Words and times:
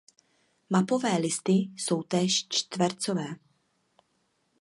Mapové 0.69 1.17
listy 1.17 1.51
jsou 1.51 2.03
též 2.03 2.47
čtvercové. 2.47 3.25